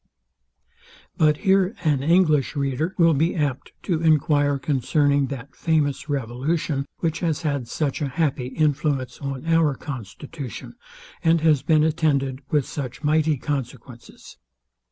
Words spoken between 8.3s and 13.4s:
influence on our constitution, and has been attended with such mighty